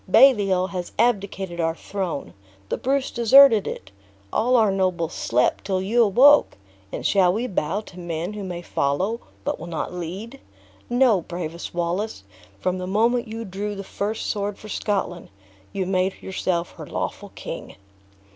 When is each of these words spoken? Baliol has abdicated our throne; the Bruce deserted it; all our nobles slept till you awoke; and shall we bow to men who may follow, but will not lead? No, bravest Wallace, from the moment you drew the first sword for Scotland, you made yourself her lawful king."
Baliol 0.09 0.69
has 0.71 0.93
abdicated 0.97 1.59
our 1.59 1.75
throne; 1.75 2.33
the 2.69 2.77
Bruce 2.77 3.11
deserted 3.11 3.67
it; 3.67 3.91
all 4.33 4.55
our 4.55 4.71
nobles 4.71 5.13
slept 5.13 5.63
till 5.63 5.79
you 5.79 6.01
awoke; 6.01 6.57
and 6.91 7.05
shall 7.05 7.31
we 7.31 7.45
bow 7.45 7.81
to 7.81 7.99
men 7.99 8.33
who 8.33 8.43
may 8.43 8.63
follow, 8.63 9.19
but 9.43 9.59
will 9.59 9.67
not 9.67 9.93
lead? 9.93 10.39
No, 10.89 11.21
bravest 11.21 11.75
Wallace, 11.75 12.23
from 12.59 12.79
the 12.79 12.87
moment 12.87 13.27
you 13.27 13.45
drew 13.45 13.75
the 13.75 13.83
first 13.83 14.25
sword 14.25 14.57
for 14.57 14.69
Scotland, 14.69 15.29
you 15.71 15.85
made 15.85 16.15
yourself 16.23 16.71
her 16.77 16.87
lawful 16.87 17.29
king." 17.35 17.75